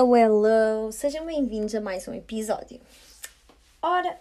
Hello, 0.00 0.16
hello! 0.16 0.90
Sejam 0.90 1.26
bem-vindos 1.26 1.74
a 1.74 1.80
mais 1.82 2.08
um 2.08 2.14
episódio. 2.14 2.80
Ora, 3.82 4.18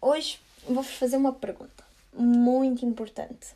hoje 0.00 0.40
vou-vos 0.64 0.92
fazer 0.94 1.16
uma 1.16 1.32
pergunta 1.32 1.84
muito 2.12 2.84
importante. 2.84 3.54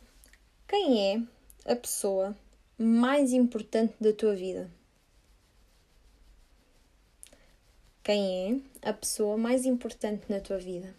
Quem 0.65 1.25
é 1.65 1.69
a 1.69 1.75
pessoa 1.75 2.33
mais 2.77 3.33
importante 3.33 3.93
da 3.99 4.13
tua 4.13 4.33
vida? 4.35 4.71
Quem 8.05 8.63
é 8.81 8.89
a 8.89 8.93
pessoa 8.93 9.35
mais 9.35 9.65
importante 9.65 10.23
na 10.29 10.39
tua 10.39 10.59
vida? 10.59 10.95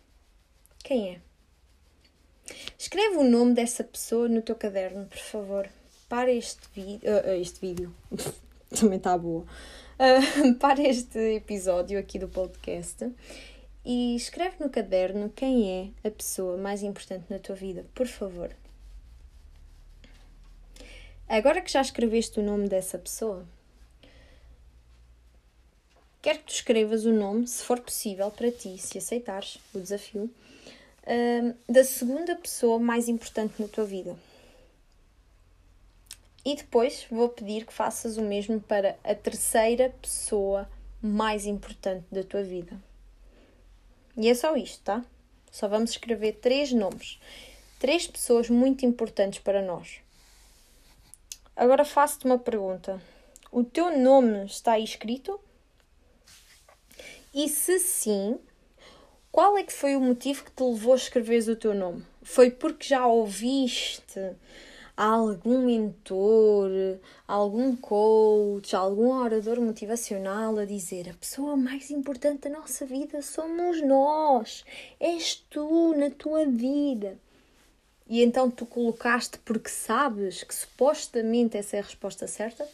Quem 0.84 1.14
é? 1.14 1.20
Escreve 2.78 3.16
o 3.16 3.24
nome 3.24 3.54
dessa 3.54 3.82
pessoa 3.82 4.28
no 4.28 4.42
teu 4.42 4.56
caderno, 4.56 5.06
por 5.06 5.20
favor. 5.20 5.70
Para 6.06 6.30
este 6.30 6.68
vídeo. 6.74 7.10
Uh, 7.10 7.30
este 7.40 7.58
vídeo. 7.62 7.94
Também 8.78 8.98
está 8.98 9.16
boa. 9.16 9.46
Uh, 10.00 10.54
para 10.56 10.80
este 10.80 11.18
episódio 11.36 11.98
aqui 11.98 12.18
do 12.18 12.26
podcast 12.26 13.06
e 13.84 14.16
escreve 14.16 14.56
no 14.58 14.70
caderno 14.70 15.28
quem 15.28 15.92
é 16.02 16.08
a 16.08 16.10
pessoa 16.10 16.56
mais 16.56 16.82
importante 16.82 17.26
na 17.28 17.38
tua 17.38 17.54
vida, 17.54 17.84
por 17.94 18.06
favor. 18.06 18.50
Agora 21.28 21.60
que 21.60 21.70
já 21.70 21.82
escreveste 21.82 22.40
o 22.40 22.42
nome 22.42 22.66
dessa 22.66 22.98
pessoa, 22.98 23.44
quero 26.22 26.38
que 26.38 26.46
tu 26.46 26.54
escrevas 26.54 27.04
o 27.04 27.12
nome, 27.12 27.46
se 27.46 27.62
for 27.62 27.78
possível 27.78 28.30
para 28.30 28.50
ti, 28.50 28.78
se 28.78 28.96
aceitares 28.96 29.58
o 29.74 29.80
desafio, 29.80 30.30
uh, 31.02 31.54
da 31.70 31.84
segunda 31.84 32.34
pessoa 32.36 32.78
mais 32.78 33.06
importante 33.06 33.60
na 33.60 33.68
tua 33.68 33.84
vida. 33.84 34.16
E 36.44 36.54
depois 36.54 37.06
vou 37.10 37.28
pedir 37.28 37.66
que 37.66 37.72
faças 37.72 38.16
o 38.16 38.22
mesmo 38.22 38.60
para 38.60 38.98
a 39.04 39.14
terceira 39.14 39.94
pessoa 40.00 40.68
mais 41.02 41.44
importante 41.46 42.06
da 42.10 42.22
tua 42.22 42.42
vida. 42.42 42.76
E 44.16 44.28
é 44.28 44.34
só 44.34 44.56
isto, 44.56 44.82
tá? 44.82 45.04
Só 45.50 45.68
vamos 45.68 45.90
escrever 45.90 46.34
três 46.34 46.72
nomes. 46.72 47.20
Três 47.78 48.06
pessoas 48.06 48.48
muito 48.48 48.84
importantes 48.86 49.38
para 49.38 49.62
nós. 49.62 50.00
Agora 51.56 51.84
faço-te 51.84 52.26
uma 52.26 52.38
pergunta. 52.38 53.00
O 53.50 53.64
teu 53.64 53.98
nome 53.98 54.46
está 54.46 54.72
aí 54.72 54.84
escrito? 54.84 55.40
E 57.34 57.48
se 57.48 57.78
sim, 57.78 58.38
qual 59.30 59.56
é 59.56 59.62
que 59.62 59.72
foi 59.72 59.94
o 59.94 60.00
motivo 60.00 60.44
que 60.44 60.50
te 60.50 60.62
levou 60.62 60.92
a 60.92 60.96
escreveres 60.96 61.48
o 61.48 61.56
teu 61.56 61.74
nome? 61.74 62.04
Foi 62.22 62.50
porque 62.50 62.88
já 62.88 63.06
ouviste 63.06 64.20
algum 65.02 65.64
mentor, 65.64 66.98
algum 67.26 67.74
coach, 67.74 68.76
algum 68.76 69.08
orador 69.08 69.58
motivacional 69.58 70.58
a 70.58 70.66
dizer 70.66 71.08
a 71.08 71.14
pessoa 71.14 71.56
mais 71.56 71.90
importante 71.90 72.50
da 72.50 72.58
nossa 72.58 72.84
vida 72.84 73.22
somos 73.22 73.80
nós, 73.80 74.62
és 75.00 75.36
tu 75.48 75.94
na 75.96 76.10
tua 76.10 76.44
vida. 76.44 77.16
E 78.06 78.22
então 78.22 78.50
tu 78.50 78.66
colocaste 78.66 79.38
porque 79.38 79.70
sabes 79.70 80.42
que 80.42 80.54
supostamente 80.54 81.56
essa 81.56 81.78
é 81.78 81.80
a 81.80 81.84
resposta 81.84 82.26
certa? 82.26 82.68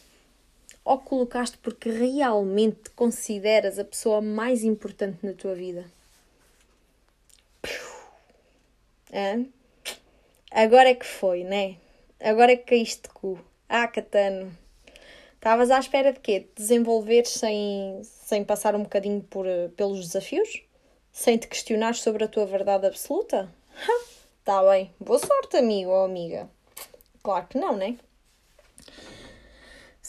Ou 0.84 0.98
colocaste 0.98 1.56
porque 1.58 1.91
realmente 1.91 2.91
consideras 2.91 3.78
a 3.78 3.84
pessoa 3.84 4.20
mais 4.20 4.64
importante 4.64 5.24
na 5.24 5.32
tua 5.32 5.54
vida? 5.54 5.84
É? 9.12 9.44
Agora 10.50 10.88
é 10.88 10.94
que 10.97 11.06
foi, 11.06 11.44
né? 11.44 11.77
Agora 12.20 12.53
é 12.53 12.56
caíste 12.56 13.03
de 13.03 13.09
cu. 13.11 13.39
Ah, 13.69 13.86
Catano. 13.86 14.56
Estavas 15.34 15.70
à 15.70 15.78
espera 15.78 16.12
de 16.12 16.20
quê? 16.20 16.41
De 16.41 16.49
desenvolver 16.56 17.27
sem, 17.27 18.00
sem 18.03 18.44
passar 18.44 18.75
um 18.75 18.82
bocadinho 18.82 19.22
por, 19.22 19.47
eh, 19.47 19.69
pelos 19.77 20.00
desafios? 20.00 20.62
Sem 21.12 21.37
te 21.37 21.47
questionar 21.47 21.94
sobre 21.94 22.25
a 22.25 22.28
tua 22.28 22.47
verdade 22.47 22.87
absoluta? 22.87 23.53
Tá 24.44 24.62
bem. 24.62 24.94
Boa 25.00 25.19
sorte, 25.19 25.56
amigo 25.56 25.91
ou 25.91 26.05
amiga. 26.05 26.49
Claro 27.22 27.47
que 27.49 27.59
não, 27.59 27.76
né? 27.76 27.97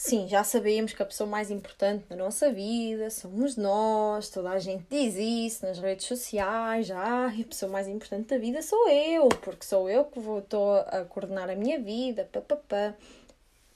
Sim, 0.00 0.28
já 0.28 0.44
sabemos 0.44 0.92
que 0.92 1.02
a 1.02 1.04
pessoa 1.04 1.28
mais 1.28 1.50
importante 1.50 2.04
na 2.08 2.14
nossa 2.14 2.52
vida 2.52 3.10
somos 3.10 3.56
nós, 3.56 4.30
toda 4.30 4.50
a 4.50 4.58
gente 4.60 4.86
diz 4.88 5.16
isso 5.16 5.66
nas 5.66 5.80
redes 5.80 6.06
sociais, 6.06 6.86
já, 6.86 7.26
a 7.26 7.44
pessoa 7.44 7.70
mais 7.70 7.88
importante 7.88 8.28
da 8.28 8.38
vida 8.38 8.62
sou 8.62 8.88
eu, 8.88 9.28
porque 9.28 9.66
sou 9.66 9.90
eu 9.90 10.04
que 10.04 10.20
estou 10.20 10.76
a 10.76 11.04
coordenar 11.04 11.50
a 11.50 11.56
minha 11.56 11.80
vida, 11.80 12.28
papapá. 12.32 12.94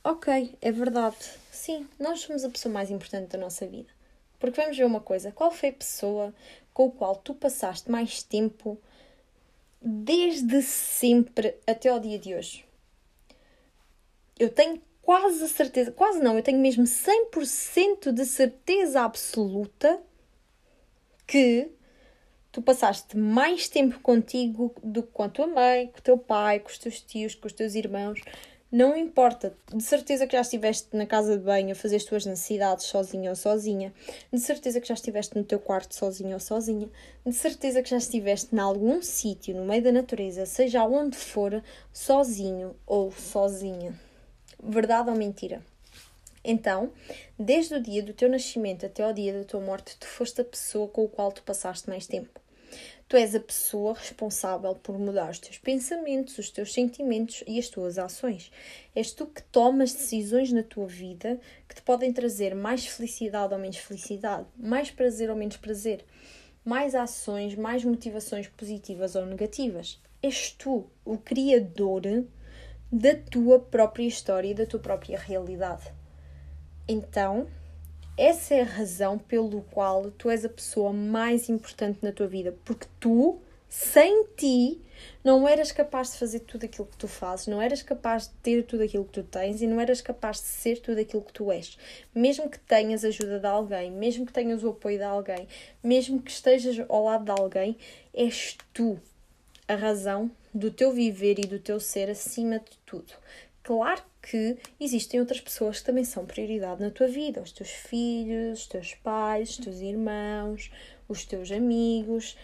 Ok, 0.05 0.57
é 0.63 0.71
verdade. 0.71 1.17
Sim, 1.51 1.89
nós 1.99 2.21
somos 2.21 2.45
a 2.45 2.51
pessoa 2.51 2.73
mais 2.73 2.89
importante 2.89 3.31
da 3.31 3.39
nossa 3.39 3.67
vida. 3.67 3.91
Porque 4.39 4.61
vamos 4.61 4.77
ver 4.77 4.85
uma 4.85 5.01
coisa: 5.01 5.33
qual 5.33 5.51
foi 5.51 5.71
a 5.71 5.75
pessoa 5.75 6.33
com 6.73 6.87
a 6.87 6.91
qual 6.93 7.17
tu 7.17 7.35
passaste 7.35 7.91
mais 7.91 8.23
tempo 8.23 8.79
desde 9.81 10.63
sempre 10.63 11.57
até 11.67 11.89
ao 11.89 11.99
dia 11.99 12.19
de 12.19 12.33
hoje? 12.33 12.65
Eu 14.39 14.49
tenho 14.49 14.81
quase 15.03 15.45
a 15.45 15.49
certeza, 15.49 15.91
quase 15.91 16.21
não, 16.21 16.37
eu 16.37 16.43
tenho 16.43 16.59
mesmo 16.59 16.85
100% 16.85 18.13
de 18.13 18.25
certeza 18.25 19.03
absoluta 19.03 20.01
que 21.27 21.71
tu 22.53 22.63
passaste 22.63 23.17
mais 23.17 23.69
tempo 23.69 23.99
contigo 24.01 24.75
do 24.83 25.03
que 25.03 25.11
com 25.13 25.25
a 25.25 25.29
tua 25.29 25.47
mãe, 25.47 25.89
com 25.89 25.99
o 25.99 26.03
teu 26.03 26.19
pai, 26.19 26.61
com 26.61 26.69
os 26.69 26.79
teus 26.79 27.01
tios, 27.01 27.35
com 27.35 27.47
os 27.47 27.53
teus 27.53 27.75
irmãos. 27.75 28.21
Não 28.71 28.97
importa, 28.97 29.55
de 29.75 29.83
certeza 29.83 30.27
que 30.27 30.33
já 30.33 30.41
estiveste 30.41 30.97
na 30.97 31.05
casa 31.05 31.37
de 31.37 31.45
banho 31.45 31.73
a 31.73 31.75
fazer 31.75 31.97
as 31.97 32.05
tuas 32.05 32.25
necessidades 32.25 32.87
sozinho 32.87 33.29
ou 33.29 33.37
sozinha, 33.37 33.93
de 34.33 34.41
certeza 34.41 34.81
que 34.81 34.89
já 34.89 34.95
estiveste 34.95 35.37
no 35.37 35.45
teu 35.45 35.59
quarto 35.59 35.95
sozinho 35.95 36.33
ou 36.33 36.41
sozinha, 36.41 36.89
de 37.27 37.35
certeza 37.35 37.83
que 37.83 37.91
já 37.91 37.99
estiveste 37.99 38.55
em 38.55 38.59
algum 38.59 39.03
sítio 39.03 39.55
no 39.55 39.67
meio 39.67 39.83
da 39.83 39.93
natureza, 39.93 40.47
seja 40.47 40.85
onde 40.85 41.19
for, 41.19 41.63
sozinho 41.93 42.75
ou 42.87 43.13
sozinha 43.13 43.95
verdade 44.63 45.11
ou 45.11 45.17
mentira. 45.17 45.63
Então, 46.45 46.93
desde 47.39 47.75
o 47.75 47.83
dia 47.83 48.03
do 48.03 48.13
teu 48.13 48.29
nascimento 48.29 48.87
até 48.87 49.03
ao 49.03 49.13
dia 49.13 49.33
da 49.33 49.45
tua 49.45 49.61
morte, 49.61 49.97
tu 49.99 50.07
foste 50.07 50.41
a 50.41 50.45
pessoa 50.45 50.89
com 50.89 51.05
a 51.05 51.09
qual 51.09 51.33
tu 51.33 51.43
passaste 51.43 51.89
mais 51.89 52.07
tempo. 52.07 52.41
Tu 53.09 53.17
és 53.17 53.35
a 53.35 53.41
pessoa 53.41 53.93
responsável 53.93 54.75
por 54.75 54.99
mudar 54.99 55.31
os 55.31 55.39
teus 55.39 55.59
pensamentos, 55.59 56.39
os 56.39 56.49
teus 56.49 56.73
sentimentos 56.73 57.45
e 57.47 57.59
as 57.59 57.69
tuas 57.69 57.99
ações. 57.99 58.51
És 58.95 59.13
tu 59.13 59.27
que 59.27 59.43
tomas 59.43 59.93
decisões 59.93 60.51
na 60.51 60.63
tua 60.63 60.87
vida 60.87 61.39
que 61.69 61.75
te 61.75 61.83
podem 61.83 62.13
trazer 62.13 62.55
mais 62.55 62.87
felicidade 62.87 63.53
ou 63.53 63.61
menos 63.61 63.77
felicidade, 63.77 64.47
mais 64.57 64.91
prazer 64.91 65.29
ou 65.29 65.37
menos 65.37 65.59
prazer, 65.59 66.05
mais 66.65 66.95
ações, 66.95 67.55
mais 67.55 67.85
motivações 67.85 68.49
positivas 68.49 69.15
ou 69.15 69.27
negativas. 69.27 70.01
És 70.23 70.51
tu 70.53 70.87
o 71.05 71.19
criador 71.19 72.25
da 72.93 73.15
tua 73.15 73.59
própria 73.59 74.05
história 74.05 74.49
e 74.49 74.55
da 74.55 74.67
tua 74.67 74.79
própria 74.79 75.19
realidade. 75.19 75.91
Então, 76.87 77.47
essa 78.19 78.55
é 78.55 78.61
a 78.61 78.67
razão 78.67 79.19
pelo 79.19 79.63
qual 79.63 80.11
tu 80.11 80.29
és 80.29 80.45
a 80.45 80.49
pessoa 80.51 80.93
mais 80.93 81.49
importante 81.49 82.01
na 82.03 82.13
tua 82.13 82.27
vida, 82.27 82.55
porque 82.67 82.87
tu, 83.01 83.39
sem 83.67 84.27
ti, 84.37 84.79
não 85.25 85.49
eras 85.49 85.73
capaz 85.73 86.13
de 86.13 86.19
fazer 86.19 86.41
tudo 86.41 86.65
aquilo 86.65 86.87
que 86.87 86.99
tu 86.99 87.09
fazes, 87.09 87.47
não 87.47 87.63
eras 87.63 87.83
capaz 87.83 88.29
de 88.29 88.35
ter 88.43 88.67
tudo 88.67 88.83
aquilo 88.83 89.07
que 89.07 89.13
tu 89.13 89.23
tens 89.23 89.63
e 89.63 89.67
não 89.67 89.81
eras 89.81 90.03
capaz 90.03 90.37
de 90.37 90.49
ser 90.49 90.79
tudo 90.81 91.01
aquilo 91.01 91.23
que 91.23 91.33
tu 91.33 91.51
és. 91.51 91.79
Mesmo 92.15 92.51
que 92.51 92.59
tenhas 92.59 93.07
a 93.07 93.09
ajuda 93.09 93.41
de 93.41 93.47
alguém, 93.47 93.91
mesmo 93.91 94.27
que 94.27 94.33
tenhas 94.35 94.63
o 94.63 94.69
apoio 94.69 94.99
de 94.99 95.05
alguém, 95.05 95.49
mesmo 95.83 96.21
que 96.21 96.31
estejas 96.31 96.79
ao 96.91 97.05
lado 97.05 97.25
de 97.25 97.31
alguém, 97.31 97.79
és 98.13 98.59
tu 98.75 99.01
a 99.67 99.75
razão 99.75 100.31
do 100.53 100.71
teu 100.71 100.93
viver 100.93 101.39
e 101.39 101.47
do 101.47 101.59
teu 101.59 101.81
ser 101.81 102.11
acima 102.11 102.59
de 102.59 102.77
tudo. 102.85 103.13
Claro 103.63 104.03
que 104.21 104.59
existem 104.81 105.21
outras 105.21 105.41
pessoas 105.41 105.79
que 105.79 105.87
também 105.87 106.05
são 106.05 106.27
prioridade 106.27 106.81
na 106.81 106.91
tua 106.91 107.07
vida, 107.07 107.41
os 107.41 107.53
teus 107.53 107.71
filhos, 107.71 108.61
os 108.61 108.67
teus 108.67 108.95
pais, 108.95 109.51
os 109.51 109.57
teus 109.59 109.81
irmãos, 109.81 110.71
os 111.09 111.25
teus 111.25 111.51
amigos, 111.51 112.37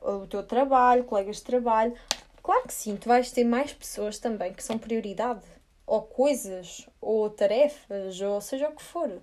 o 0.00 0.26
teu 0.26 0.42
trabalho, 0.42 1.04
colegas 1.04 1.36
de 1.36 1.42
trabalho. 1.42 1.94
Claro 2.42 2.66
que 2.66 2.74
sim, 2.74 2.96
tu 2.96 3.08
vais 3.08 3.30
ter 3.30 3.44
mais 3.44 3.72
pessoas 3.72 4.18
também 4.18 4.52
que 4.52 4.62
são 4.62 4.78
prioridade, 4.78 5.46
ou 5.86 6.02
coisas, 6.02 6.88
ou 7.00 7.30
tarefas, 7.30 8.20
ou 8.20 8.40
seja 8.40 8.68
o 8.68 8.74
que 8.74 8.82
for. 8.82 9.22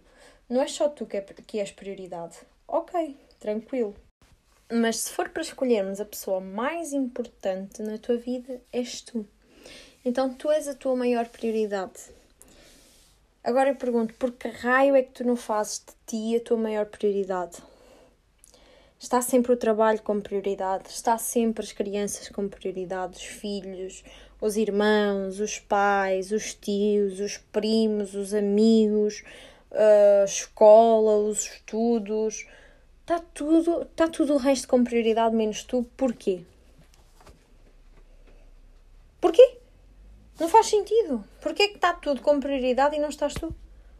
Não 0.49 0.61
é 0.61 0.67
só 0.67 0.89
tu 0.89 1.05
que, 1.05 1.17
é, 1.17 1.21
que 1.21 1.59
és 1.59 1.71
prioridade. 1.71 2.37
Ok, 2.67 3.15
tranquilo. 3.39 3.95
Mas 4.71 4.97
se 4.97 5.11
for 5.11 5.27
para 5.29 5.41
escolhermos 5.41 5.99
a 5.99 6.05
pessoa 6.05 6.39
mais 6.39 6.93
importante 6.93 7.81
na 7.81 7.97
tua 7.97 8.15
vida, 8.15 8.61
és 8.71 9.01
tu. 9.01 9.27
Então 10.05 10.33
tu 10.33 10.49
és 10.49 10.67
a 10.67 10.73
tua 10.73 10.95
maior 10.95 11.27
prioridade. 11.27 11.99
Agora 13.43 13.69
eu 13.69 13.75
pergunto, 13.75 14.13
por 14.13 14.31
que 14.31 14.47
raio 14.47 14.95
é 14.95 15.03
que 15.03 15.11
tu 15.11 15.23
não 15.25 15.35
fazes 15.35 15.79
de 15.85 15.93
ti 16.05 16.35
a 16.37 16.39
tua 16.39 16.57
maior 16.57 16.85
prioridade? 16.85 17.57
Está 18.97 19.21
sempre 19.21 19.51
o 19.51 19.57
trabalho 19.57 20.01
como 20.03 20.21
prioridade, 20.21 20.89
está 20.89 21.17
sempre 21.17 21.65
as 21.65 21.71
crianças 21.71 22.29
como 22.29 22.47
prioridade, 22.47 23.17
os 23.17 23.23
filhos, 23.23 24.03
os 24.39 24.57
irmãos, 24.57 25.39
os 25.39 25.59
pais, 25.59 26.31
os 26.31 26.53
tios, 26.53 27.19
os 27.19 27.37
primos, 27.37 28.13
os 28.13 28.33
amigos, 28.33 29.23
a 29.71 30.23
escola, 30.23 31.17
os 31.17 31.45
estudos, 31.45 32.47
está 33.11 33.19
tudo, 33.33 33.81
está 33.81 34.07
tudo 34.07 34.35
o 34.35 34.37
resto 34.37 34.67
com 34.69 34.83
prioridade 34.85 35.35
menos 35.35 35.63
tu. 35.63 35.83
Porquê? 35.97 36.45
Porquê? 39.19 39.57
Não 40.39 40.47
faz 40.47 40.67
sentido. 40.67 41.23
Porquê 41.41 41.67
que 41.67 41.75
está 41.75 41.93
tudo 41.93 42.21
com 42.21 42.39
prioridade 42.39 42.95
e 42.95 42.99
não 42.99 43.09
estás 43.09 43.33
tu? 43.33 43.53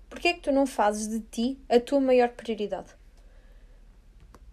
Porquê 0.10 0.34
que 0.34 0.40
tu 0.40 0.52
não 0.52 0.66
fazes 0.66 1.08
de 1.10 1.19
ti 1.19 1.60
a 1.68 1.80
tua 1.80 2.00
maior 2.00 2.30
prioridade? 2.30 2.90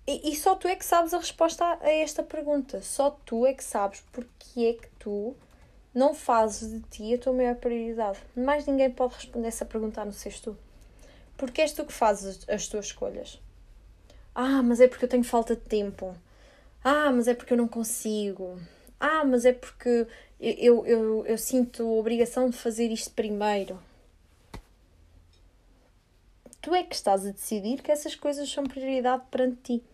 E, 0.06 0.32
e 0.32 0.36
só 0.36 0.56
tu 0.56 0.66
é 0.66 0.74
que 0.74 0.84
sabes 0.84 1.14
a 1.14 1.18
resposta 1.18 1.64
a, 1.64 1.84
a 1.84 1.90
esta 1.92 2.22
pergunta. 2.24 2.82
Só 2.82 3.10
tu 3.10 3.46
é 3.46 3.54
que 3.54 3.62
sabes 3.62 4.02
porque 4.12 4.60
é 4.64 4.72
que 4.72 4.88
tu 4.98 5.36
não 5.94 6.14
fazes 6.14 6.72
de 6.72 6.80
ti 6.88 7.14
a 7.14 7.18
tua 7.18 7.32
maior 7.32 7.54
prioridade. 7.54 8.18
Mais 8.36 8.66
ninguém 8.66 8.90
pode 8.90 9.14
responder 9.14 9.48
essa 9.48 9.64
pergunta 9.64 10.00
a 10.00 10.04
não 10.04 10.12
seres 10.12 10.40
tu. 10.40 10.56
Porque 11.36 11.60
és 11.60 11.72
tu 11.72 11.84
que 11.84 11.92
fazes 11.92 12.40
as 12.48 12.66
tuas 12.66 12.86
escolhas. 12.86 13.40
Ah, 14.40 14.62
mas 14.62 14.80
é 14.80 14.86
porque 14.86 15.04
eu 15.04 15.08
tenho 15.08 15.24
falta 15.24 15.56
de 15.56 15.62
tempo. 15.62 16.14
Ah, 16.84 17.10
mas 17.10 17.26
é 17.26 17.34
porque 17.34 17.54
eu 17.54 17.56
não 17.56 17.66
consigo. 17.66 18.56
Ah, 19.00 19.24
mas 19.24 19.44
é 19.44 19.52
porque 19.52 20.06
eu, 20.38 20.86
eu, 20.86 20.86
eu, 20.86 21.26
eu 21.26 21.36
sinto 21.36 21.82
a 21.82 21.98
obrigação 21.98 22.48
de 22.48 22.56
fazer 22.56 22.88
isto 22.92 23.10
primeiro. 23.10 23.82
Tu 26.60 26.72
é 26.72 26.84
que 26.84 26.94
estás 26.94 27.26
a 27.26 27.32
decidir 27.32 27.82
que 27.82 27.90
essas 27.90 28.14
coisas 28.14 28.48
são 28.48 28.62
prioridade 28.62 29.24
perante 29.28 29.78
ti. 29.78 29.84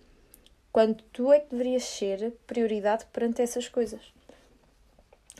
Quando 0.70 1.02
tu 1.04 1.32
é 1.32 1.40
que 1.40 1.48
deverias 1.48 1.84
ser 1.84 2.32
prioridade 2.46 3.06
perante 3.06 3.40
essas 3.40 3.66
coisas. 3.66 4.12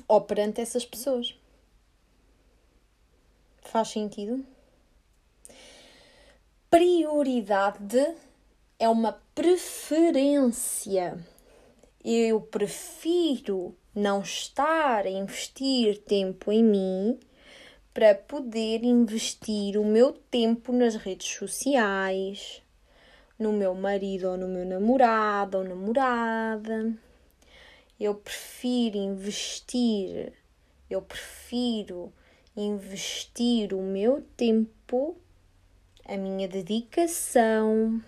Ou 0.09 0.23
perante 0.23 0.63
essas 0.63 0.87
pessoas. 0.87 1.39
Faz 3.61 3.89
sentido? 3.89 4.43
Prioridade 6.71 8.17
é 8.79 8.89
uma 8.89 9.13
preferência. 9.35 11.19
Eu 12.05 12.41
prefiro 12.41 13.75
não 13.95 14.21
estar 14.23 15.07
a 15.07 15.11
investir 15.11 15.99
tempo 15.99 16.51
em 16.51 16.63
mim 16.63 17.19
para 17.93 18.15
poder 18.15 18.83
investir 18.83 19.79
o 19.79 19.85
meu 19.85 20.13
tempo 20.13 20.73
nas 20.73 20.97
redes 20.97 21.29
sociais, 21.29 22.61
no 23.39 23.53
meu 23.53 23.75
marido 23.75 24.31
ou 24.31 24.37
no 24.37 24.49
meu 24.49 24.67
namorado 24.67 25.59
ou 25.59 25.65
namorada. 25.65 26.93
Eu 27.99 28.17
prefiro 28.17 28.97
investir, 28.99 30.33
eu 30.91 31.01
prefiro 31.01 32.13
investir 32.57 33.73
o 33.73 33.81
meu 33.81 34.23
tempo, 34.37 35.17
a 36.05 36.17
minha 36.17 36.49
dedicação, 36.49 38.03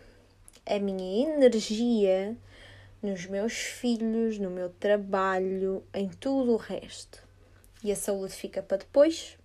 a 0.67 0.79
minha 0.81 1.29
energia 1.29 2.37
nos 3.01 3.27
meus 3.27 3.53
filhos, 3.53 4.39
no 4.39 4.51
meu 4.51 4.69
trabalho, 4.69 5.85
em 5.95 6.09
tudo 6.09 6.53
o 6.53 6.57
resto. 6.57 7.23
E 7.85 7.93
a 7.93 7.97
saúde 7.97 8.33
fica 8.33 8.63
para 8.63 8.79
depois, 8.79 9.39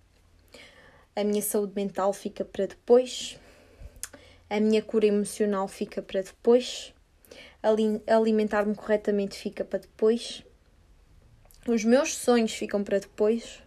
a 1.14 1.22
minha 1.22 1.42
saúde 1.42 1.74
mental 1.76 2.12
fica 2.12 2.44
para 2.44 2.66
depois, 2.66 3.38
a 4.50 4.58
minha 4.58 4.82
cura 4.82 5.06
emocional 5.06 5.68
fica 5.68 6.02
para 6.02 6.22
depois, 6.22 6.92
alimentar-me 8.06 8.74
corretamente 8.74 9.36
fica 9.36 9.64
para 9.64 9.78
depois, 9.78 10.42
os 11.68 11.84
meus 11.84 12.16
sonhos 12.16 12.52
ficam 12.52 12.82
para 12.82 12.98
depois. 12.98 13.62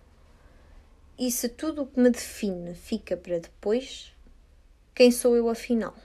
E 1.18 1.32
se 1.32 1.48
tudo 1.48 1.84
o 1.84 1.88
que 1.88 1.98
me 1.98 2.10
define 2.10 2.76
fica 2.76 3.16
para 3.16 3.40
depois, 3.40 4.14
quem 4.94 5.10
sou 5.12 5.34
eu 5.38 5.48
afinal? 5.48 5.96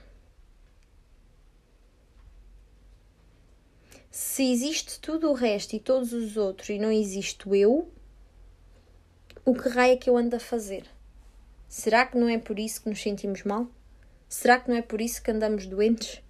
Se 4.11 4.51
existe 4.51 4.99
tudo 4.99 5.29
o 5.29 5.33
resto 5.33 5.73
e 5.73 5.79
todos 5.79 6.11
os 6.11 6.35
outros 6.35 6.67
e 6.67 6.77
não 6.77 6.91
existo 6.91 7.55
eu, 7.55 7.89
o 9.45 9.55
que 9.55 9.69
raio 9.69 9.93
é 9.93 9.97
que 9.97 10.09
eu 10.09 10.17
ando 10.17 10.35
a 10.35 10.39
fazer? 10.39 10.85
Será 11.69 12.05
que 12.05 12.17
não 12.17 12.27
é 12.27 12.37
por 12.37 12.59
isso 12.59 12.83
que 12.83 12.89
nos 12.89 13.01
sentimos 13.01 13.43
mal? 13.43 13.67
Será 14.27 14.59
que 14.59 14.69
não 14.69 14.75
é 14.75 14.81
por 14.81 14.99
isso 14.99 15.23
que 15.23 15.31
andamos 15.31 15.65
doentes? 15.65 16.21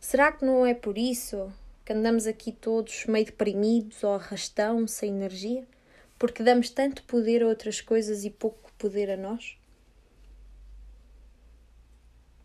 Será 0.00 0.32
que 0.32 0.44
não 0.44 0.66
é 0.66 0.74
por 0.74 0.98
isso 0.98 1.52
que 1.84 1.92
andamos 1.92 2.26
aqui 2.26 2.50
todos 2.50 3.06
meio 3.06 3.26
deprimidos 3.26 4.02
ou 4.02 4.14
arrastão, 4.14 4.88
sem 4.88 5.10
energia? 5.10 5.64
Porque 6.18 6.42
damos 6.42 6.70
tanto 6.70 7.04
poder 7.04 7.44
a 7.44 7.46
outras 7.46 7.80
coisas 7.80 8.24
e 8.24 8.30
pouco 8.30 8.72
poder 8.76 9.08
a 9.08 9.16
nós? 9.16 9.56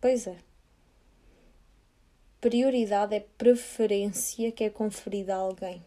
Pois 0.00 0.28
é 0.28 0.47
prioridade 2.40 3.14
é 3.14 3.24
preferência 3.36 4.52
que 4.52 4.64
é 4.64 4.70
conferida 4.70 5.34
a 5.34 5.38
alguém. 5.38 5.82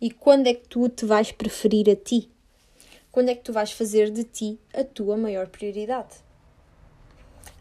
E 0.00 0.10
quando 0.10 0.46
é 0.46 0.54
que 0.54 0.68
tu 0.68 0.88
te 0.88 1.04
vais 1.04 1.32
preferir 1.32 1.90
a 1.90 1.96
ti? 1.96 2.30
Quando 3.10 3.30
é 3.30 3.34
que 3.34 3.42
tu 3.42 3.52
vais 3.52 3.72
fazer 3.72 4.10
de 4.10 4.24
ti 4.24 4.58
a 4.72 4.84
tua 4.84 5.16
maior 5.16 5.48
prioridade? 5.48 6.16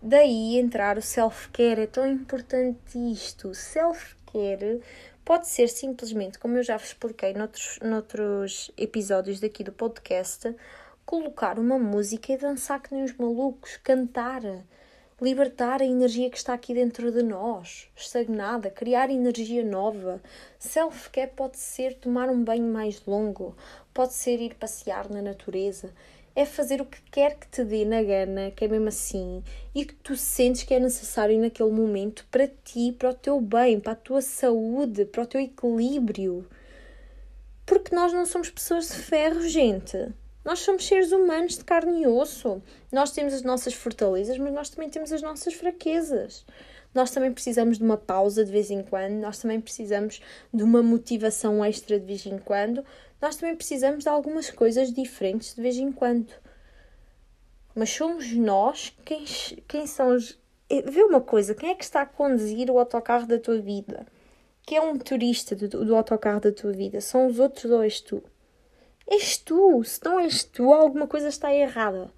Daí 0.02 0.58
entrar 0.58 0.98
o 0.98 1.02
self-care. 1.02 1.82
É 1.82 1.88
tão 1.88 2.08
importante 2.08 2.98
isto. 3.12 3.54
Self-care 3.54 4.82
pode 5.26 5.48
ser 5.48 5.68
simplesmente, 5.68 6.40
como 6.40 6.58
eu 6.58 6.64
já 6.64 6.78
vos 6.78 6.88
expliquei 6.88 7.34
noutros, 7.34 7.80
noutros 7.82 8.72
episódios 8.78 9.40
daqui 9.40 9.64
do 9.64 9.72
podcast, 9.72 10.56
colocar 11.06 11.60
uma 11.60 11.80
música 11.80 12.32
e 12.32 12.38
dançar 12.38 12.82
que 12.82 12.94
nem 12.94 13.04
os 13.04 13.14
malucos, 13.18 13.78
cantar 13.78 14.42
libertar 15.20 15.82
a 15.82 15.86
energia 15.86 16.30
que 16.30 16.38
está 16.38 16.54
aqui 16.54 16.76
dentro 16.76 17.12
de 17.12 17.24
nós, 17.24 17.90
estagnada, 17.96 18.70
criar 18.70 19.10
energia 19.10 19.64
nova. 19.64 20.22
Self-care 20.60 21.32
pode 21.36 21.58
ser 21.58 21.96
tomar 21.96 22.30
um 22.30 22.44
banho 22.44 22.72
mais 22.72 23.04
longo, 23.06 23.58
pode 23.94 24.14
ser 24.14 24.40
ir 24.40 24.54
passear 24.54 25.10
na 25.10 25.22
natureza, 25.22 25.92
é 26.36 26.46
fazer 26.46 26.82
o 26.82 26.86
que 26.86 27.02
quer 27.10 27.36
que 27.36 27.48
te 27.48 27.64
dê 27.64 27.84
na 27.84 28.04
gana, 28.04 28.52
que 28.52 28.64
é 28.64 28.68
mesmo 28.68 28.90
assim, 28.90 29.44
e 29.74 29.84
que 29.84 29.96
tu 29.96 30.16
sentes 30.16 30.62
que 30.62 30.74
é 30.76 30.80
necessário 30.80 31.40
naquele 31.40 31.72
momento 31.72 32.24
para 32.30 32.48
ti, 32.48 32.92
para 32.92 33.10
o 33.10 33.14
teu 33.16 33.42
bem, 33.42 33.80
para 33.80 33.94
a 33.94 33.96
tua 33.96 34.22
saúde, 34.22 35.04
para 35.06 35.24
o 35.24 35.26
teu 35.26 35.42
equilíbrio. 35.42 36.48
Porque 37.66 37.96
nós 37.96 38.14
não 38.14 38.28
somos 38.28 38.52
pessoas 38.52 38.88
de 38.90 38.98
ferro, 38.98 39.42
gente. 39.50 39.98
Nós 40.48 40.60
somos 40.60 40.88
seres 40.88 41.12
humanos 41.12 41.58
de 41.58 41.66
carne 41.66 42.04
e 42.04 42.08
osso. 42.08 42.64
Nós 42.90 43.12
temos 43.12 43.34
as 43.34 43.42
nossas 43.42 43.74
fortalezas, 43.74 44.38
mas 44.38 44.54
nós 44.54 44.70
também 44.70 44.90
temos 44.90 45.12
as 45.12 45.22
nossas 45.22 45.54
fraquezas. 45.54 46.46
Nós 46.96 47.12
também 47.12 47.34
precisamos 47.34 47.78
de 47.78 47.84
uma 47.84 47.98
pausa 47.98 48.46
de 48.46 48.52
vez 48.54 48.72
em 48.72 48.82
quando, 48.82 49.16
nós 49.16 49.40
também 49.40 49.60
precisamos 49.60 50.22
de 50.54 50.64
uma 50.64 50.82
motivação 50.82 51.66
extra 51.66 52.00
de 52.00 52.06
vez 52.06 52.26
em 52.26 52.38
quando, 52.38 52.82
nós 53.22 53.36
também 53.36 53.58
precisamos 53.58 54.06
de 54.06 54.10
algumas 54.10 54.50
coisas 54.50 54.94
diferentes 54.94 55.54
de 55.54 55.62
vez 55.62 55.76
em 55.76 55.92
quando. 55.92 56.32
Mas 57.76 57.90
somos 57.90 58.32
nós 58.32 58.98
quem, 59.04 59.26
quem 59.68 59.86
são 59.86 60.16
os. 60.16 60.40
Eh, 60.70 60.82
vê 60.90 61.04
uma 61.04 61.20
coisa, 61.20 61.54
quem 61.54 61.72
é 61.72 61.76
que 61.76 61.84
está 61.84 62.04
a 62.04 62.06
conduzir 62.06 62.72
o 62.72 62.80
autocarro 62.80 63.28
da 63.28 63.38
tua 63.38 63.60
vida? 63.60 64.08
Quem 64.66 64.78
é 64.78 64.82
um 64.82 64.94
motorista 64.94 65.58
do, 65.58 65.68
do 65.68 65.94
autocarro 65.94 66.40
da 66.40 66.54
tua 66.54 66.72
vida? 66.72 67.02
São 67.02 67.28
os 67.28 67.38
outros 67.38 67.70
ou 67.70 67.84
és 67.84 68.00
tu? 68.00 68.24
És 69.08 69.38
tu. 69.38 69.84
Se 69.84 70.04
não 70.04 70.20
és 70.20 70.44
tu, 70.44 70.74
alguma 70.74 71.08
coisa 71.08 71.30
está 71.30 71.54
errada. 71.54 72.12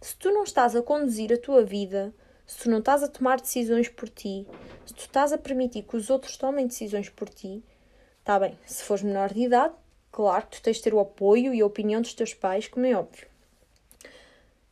Se 0.00 0.16
tu 0.16 0.30
não 0.32 0.42
estás 0.42 0.74
a 0.74 0.82
conduzir 0.82 1.32
a 1.32 1.38
tua 1.38 1.62
vida, 1.64 2.12
se 2.44 2.58
tu 2.58 2.70
não 2.70 2.80
estás 2.80 3.02
a 3.02 3.08
tomar 3.08 3.40
decisões 3.40 3.88
por 3.88 4.08
ti, 4.08 4.46
se 4.84 4.92
tu 4.92 5.00
estás 5.00 5.32
a 5.32 5.38
permitir 5.38 5.84
que 5.84 5.96
os 5.96 6.10
outros 6.10 6.36
tomem 6.36 6.66
decisões 6.66 7.08
por 7.08 7.28
ti, 7.28 7.62
está 8.18 8.38
bem. 8.38 8.58
Se 8.66 8.82
fores 8.82 9.04
menor 9.04 9.32
de 9.32 9.42
idade, 9.42 9.74
claro 10.10 10.46
que 10.46 10.56
tu 10.56 10.62
tens 10.62 10.78
de 10.78 10.82
ter 10.82 10.94
o 10.94 11.00
apoio 11.00 11.54
e 11.54 11.60
a 11.60 11.66
opinião 11.66 12.00
dos 12.00 12.14
teus 12.14 12.34
pais, 12.34 12.66
como 12.66 12.86
é 12.86 12.94
óbvio. 12.96 13.26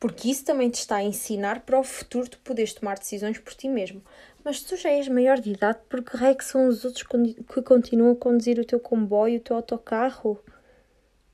Porque 0.00 0.30
isso 0.30 0.44
também 0.44 0.68
te 0.70 0.76
está 0.76 0.96
a 0.96 1.04
ensinar 1.04 1.60
para 1.60 1.78
o 1.78 1.84
futuro 1.84 2.28
tu 2.28 2.38
poderes 2.40 2.74
tomar 2.74 2.98
decisões 2.98 3.38
por 3.38 3.54
ti 3.54 3.68
mesmo. 3.68 4.02
Mas 4.42 4.62
tu 4.62 4.74
já 4.74 4.88
és 4.88 5.06
maior 5.06 5.38
de 5.38 5.52
idade, 5.52 5.78
porque 5.88 6.16
rei 6.16 6.34
que 6.34 6.44
são 6.44 6.66
os 6.66 6.84
outros 6.84 7.04
que 7.04 7.62
continuam 7.62 8.12
a 8.12 8.16
conduzir 8.16 8.58
o 8.58 8.64
teu 8.64 8.80
comboio, 8.80 9.38
o 9.38 9.42
teu 9.42 9.56
autocarro? 9.56 10.42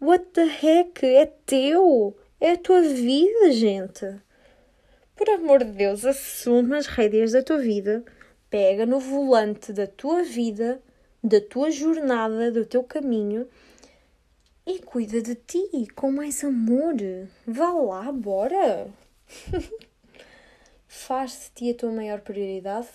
What 0.06 0.26
the 0.34 0.44
heck? 0.44 1.04
É 1.04 1.26
teu! 1.26 2.16
É 2.40 2.52
a 2.52 2.56
tua 2.56 2.80
vida, 2.80 3.50
gente! 3.50 4.06
Por 5.16 5.28
amor 5.30 5.64
de 5.64 5.72
Deus, 5.72 6.04
assume 6.04 6.76
as 6.76 6.86
rédeas 6.86 7.32
da 7.32 7.42
tua 7.42 7.58
vida, 7.58 8.04
pega 8.48 8.86
no 8.86 9.00
volante 9.00 9.72
da 9.72 9.84
tua 9.84 10.22
vida, 10.22 10.80
da 11.24 11.40
tua 11.40 11.72
jornada, 11.72 12.52
do 12.52 12.64
teu 12.64 12.84
caminho 12.84 13.48
e 14.64 14.78
cuida 14.78 15.20
de 15.20 15.34
ti 15.34 15.88
com 15.96 16.12
mais 16.12 16.44
amor. 16.44 16.94
Vá 17.44 17.72
lá, 17.72 18.12
bora! 18.12 18.86
Faz 20.86 21.32
de 21.32 21.50
ti 21.50 21.70
a 21.72 21.74
tua 21.74 21.90
maior 21.90 22.20
prioridade 22.20 22.90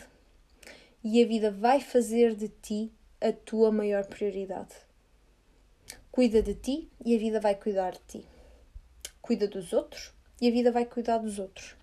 e 1.03 1.21
a 1.21 1.27
vida 1.27 1.51
vai 1.51 1.81
fazer 1.81 2.35
de 2.35 2.47
ti 2.47 2.89
a 3.19 3.33
tua 3.33 3.69
maior 3.69 4.05
prioridade. 4.05 4.90
Cuida 6.11 6.41
de 6.41 6.55
ti 6.55 6.91
e 7.05 7.15
a 7.15 7.19
vida 7.19 7.39
vai 7.39 7.55
cuidar 7.55 7.93
de 7.93 7.99
ti. 8.05 8.25
Cuida 9.21 9.47
dos 9.47 9.71
outros 9.71 10.11
e 10.41 10.47
a 10.49 10.51
vida 10.51 10.69
vai 10.69 10.85
cuidar 10.85 11.19
dos 11.19 11.39
outros. 11.39 11.75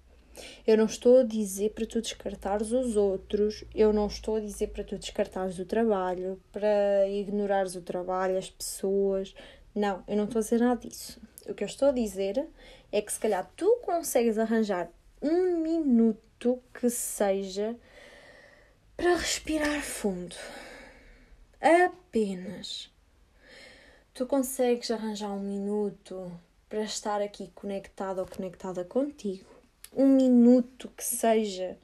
Eu 0.66 0.76
não 0.76 0.84
estou 0.84 1.20
a 1.20 1.22
dizer 1.22 1.70
para 1.70 1.86
tu 1.86 2.00
descartares 2.00 2.70
os 2.70 2.94
outros, 2.94 3.64
eu 3.74 3.90
não 3.90 4.06
estou 4.06 4.36
a 4.36 4.40
dizer 4.40 4.68
para 4.68 4.84
tu 4.84 4.98
descartares 4.98 5.58
o 5.58 5.64
trabalho, 5.64 6.38
para 6.52 7.08
ignorares 7.08 7.74
o 7.74 7.80
trabalho, 7.80 8.36
as 8.36 8.50
pessoas. 8.50 9.34
Não, 9.74 10.04
eu 10.06 10.16
não 10.16 10.24
estou 10.24 10.40
a 10.40 10.42
dizer 10.42 10.60
nada 10.60 10.86
disso. 10.86 11.18
O 11.48 11.54
que 11.54 11.64
eu 11.64 11.68
estou 11.68 11.88
a 11.88 11.92
dizer 11.92 12.46
é 12.92 13.00
que 13.00 13.12
se 13.12 13.18
calhar 13.18 13.50
tu 13.56 13.80
consegues 13.82 14.36
arranjar 14.36 14.90
um 15.22 15.56
minuto 15.62 16.62
que 16.78 16.90
seja 16.90 17.74
para 18.94 19.16
respirar 19.16 19.82
fundo. 19.82 20.36
Apenas. 21.60 22.90
Tu 24.18 24.26
consegues 24.26 24.90
arranjar 24.90 25.30
um 25.30 25.38
minuto 25.38 26.28
para 26.68 26.82
estar 26.82 27.22
aqui 27.22 27.52
conectado 27.54 28.18
ou 28.18 28.26
conectada 28.26 28.84
contigo. 28.84 29.48
Um 29.96 30.08
minuto 30.08 30.90
que 30.96 31.04
seja 31.04 31.78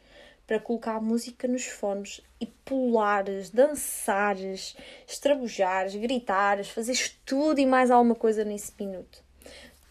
para 0.45 0.59
colocar 0.59 1.01
música 1.01 1.47
nos 1.47 1.65
fones 1.67 2.21
e 2.41 2.47
pulares, 2.47 3.51
dançares, 3.51 4.75
estrabujares, 5.07 5.95
gritares, 5.95 6.71
fazeres 6.71 7.17
tudo 7.25 7.61
e 7.61 7.67
mais 7.67 7.89
alguma 7.89 8.17
coisa 8.17 8.45
nesse 8.45 8.73
minuto. 8.81 9.23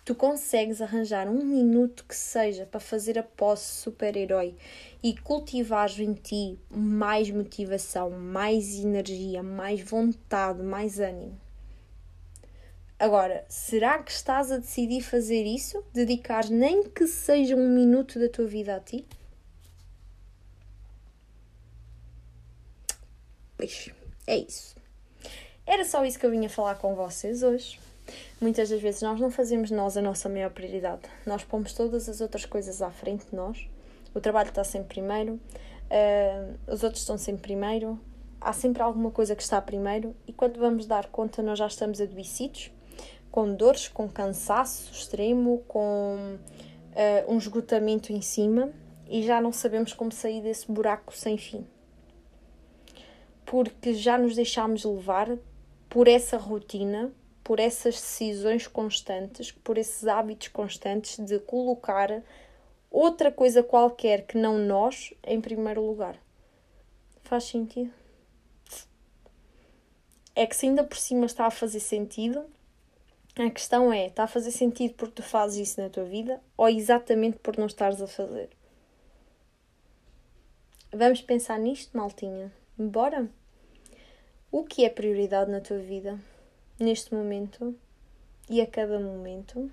Tu 0.03 0.13
consegues 0.13 0.81
arranjar 0.81 1.29
um 1.29 1.45
minuto 1.45 2.03
que 2.03 2.13
seja 2.13 2.65
para 2.65 2.81
fazer 2.81 3.17
a 3.17 3.23
posse 3.23 3.83
super-herói 3.83 4.53
e 5.01 5.15
cultivares 5.15 5.97
em 5.97 6.13
ti 6.13 6.59
mais 6.69 7.31
motivação, 7.31 8.09
mais 8.09 8.83
energia, 8.83 9.41
mais 9.41 9.79
vontade, 9.79 10.61
mais 10.61 10.99
ânimo. 10.99 11.41
Agora, 13.03 13.43
será 13.49 14.01
que 14.01 14.13
estás 14.13 14.49
a 14.49 14.57
decidir 14.59 15.01
fazer 15.01 15.43
isso? 15.43 15.83
Dedicar 15.91 16.49
nem 16.49 16.83
que 16.83 17.05
seja 17.05 17.53
um 17.53 17.67
minuto 17.67 18.17
da 18.17 18.29
tua 18.29 18.45
vida 18.47 18.77
a 18.77 18.79
ti? 18.79 19.05
Pois, 23.57 23.91
é 24.25 24.37
isso. 24.37 24.77
Era 25.67 25.83
só 25.83 26.05
isso 26.05 26.17
que 26.17 26.25
eu 26.25 26.31
vinha 26.31 26.49
falar 26.49 26.75
com 26.75 26.95
vocês 26.95 27.43
hoje. 27.43 27.77
Muitas 28.39 28.69
das 28.69 28.79
vezes 28.79 29.01
nós 29.01 29.19
não 29.19 29.29
fazemos 29.29 29.69
nós 29.69 29.97
a 29.97 30.01
nossa 30.01 30.29
maior 30.29 30.51
prioridade. 30.51 31.01
Nós 31.25 31.43
pomos 31.43 31.73
todas 31.73 32.07
as 32.07 32.21
outras 32.21 32.45
coisas 32.45 32.81
à 32.81 32.89
frente 32.89 33.25
de 33.25 33.35
nós. 33.35 33.67
O 34.15 34.21
trabalho 34.21 34.47
está 34.47 34.63
sempre 34.63 34.87
primeiro, 34.87 35.33
uh, 35.33 36.57
os 36.71 36.83
outros 36.83 37.01
estão 37.01 37.17
sempre 37.17 37.41
primeiro, 37.41 37.99
há 38.39 38.53
sempre 38.53 38.81
alguma 38.81 39.11
coisa 39.11 39.35
que 39.35 39.43
está 39.43 39.61
primeiro 39.61 40.15
e 40.25 40.31
quando 40.31 40.57
vamos 40.57 40.85
dar 40.85 41.07
conta 41.07 41.43
nós 41.43 41.59
já 41.59 41.67
estamos 41.67 41.99
adoecidos 41.99 42.71
com 43.33 43.55
dores, 43.55 43.87
com 43.87 44.07
cansaço 44.07 44.91
extremo, 44.91 45.63
com 45.67 46.37
uh, 46.37 47.33
um 47.33 47.39
esgotamento 47.39 48.13
em 48.13 48.21
cima 48.21 48.71
e 49.09 49.23
já 49.23 49.41
não 49.41 49.51
sabemos 49.51 49.91
como 49.91 50.11
sair 50.11 50.43
desse 50.43 50.71
buraco 50.71 51.17
sem 51.17 51.35
fim. 51.35 51.65
Porque 53.43 53.95
já 53.95 54.19
nos 54.19 54.35
deixámos 54.35 54.85
levar 54.85 55.35
por 55.89 56.07
essa 56.07 56.37
rotina, 56.37 57.11
por 57.43 57.59
essas 57.59 57.95
decisões 57.95 58.67
constantes, 58.67 59.51
por 59.51 59.79
esses 59.79 60.05
hábitos 60.05 60.49
constantes 60.49 61.17
de 61.17 61.39
colocar 61.39 62.21
outra 62.91 63.31
coisa 63.31 63.63
qualquer 63.63 64.27
que 64.27 64.37
não 64.37 64.59
nós 64.59 65.11
em 65.23 65.41
primeiro 65.41 65.83
lugar. 65.83 66.19
Faz 67.23 67.45
sentido? 67.45 67.91
É 70.35 70.45
que 70.45 70.55
se 70.55 70.67
ainda 70.67 70.83
por 70.83 70.97
cima 70.97 71.25
está 71.25 71.47
a 71.47 71.51
fazer 71.51 71.79
sentido, 71.79 72.45
a 73.35 73.49
questão 73.49 73.91
é: 73.91 74.07
está 74.07 74.23
a 74.23 74.27
fazer 74.27 74.51
sentido 74.51 74.93
porque 74.93 75.15
tu 75.15 75.23
fazes 75.23 75.69
isso 75.69 75.81
na 75.81 75.89
tua 75.89 76.03
vida 76.03 76.39
ou 76.55 76.69
exatamente 76.69 77.39
por 77.39 77.57
não 77.57 77.65
estares 77.65 78.01
a 78.01 78.07
fazer? 78.07 78.49
Vamos 80.91 81.21
pensar 81.21 81.57
nisto, 81.57 81.97
maltinha? 81.97 82.51
Bora? 82.77 83.27
O 84.51 84.63
que 84.63 84.85
é 84.85 84.89
prioridade 84.89 85.49
na 85.49 85.59
tua 85.59 85.79
vida, 85.79 86.19
neste 86.79 87.13
momento 87.13 87.75
e 88.47 88.61
a 88.61 88.67
cada 88.67 88.99
momento? 88.99 89.71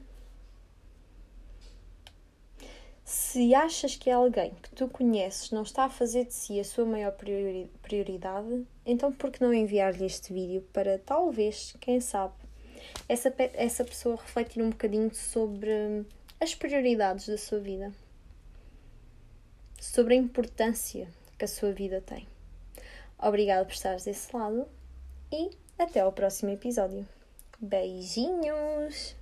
Se 3.04 3.54
achas 3.54 3.96
que 3.96 4.08
alguém 4.08 4.54
que 4.62 4.70
tu 4.70 4.88
conheces 4.88 5.50
não 5.50 5.62
está 5.62 5.84
a 5.84 5.90
fazer 5.90 6.24
de 6.24 6.32
si 6.32 6.58
a 6.58 6.64
sua 6.64 6.86
maior 6.86 7.12
prioridade, 7.82 8.66
então 8.86 9.12
por 9.12 9.30
que 9.30 9.42
não 9.42 9.52
enviar-lhe 9.52 10.06
este 10.06 10.32
vídeo 10.32 10.62
para 10.72 10.98
talvez, 10.98 11.76
quem 11.80 12.00
sabe, 12.00 12.32
essa, 13.08 13.32
essa 13.54 13.84
pessoa 13.84 14.16
refletir 14.16 14.62
um 14.62 14.70
bocadinho 14.70 15.14
sobre 15.14 16.04
as 16.40 16.54
prioridades 16.54 17.28
da 17.28 17.36
sua 17.36 17.60
vida, 17.60 17.92
sobre 19.80 20.14
a 20.14 20.16
importância 20.16 21.08
que 21.38 21.44
a 21.44 21.48
sua 21.48 21.72
vida 21.72 22.00
tem. 22.00 22.26
Obrigada 23.18 23.64
por 23.64 23.74
estares 23.74 24.04
desse 24.04 24.34
lado 24.34 24.66
e 25.30 25.50
até 25.78 26.00
ao 26.00 26.12
próximo 26.12 26.50
episódio. 26.50 27.06
Beijinhos! 27.60 29.16